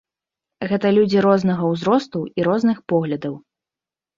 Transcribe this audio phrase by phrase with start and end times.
[0.69, 3.35] Гэта людзі рознага ўзросту і розных поглядаў.